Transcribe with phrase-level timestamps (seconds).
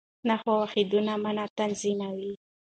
[0.27, 2.31] نحوي واحدونه مانا تنظیموي.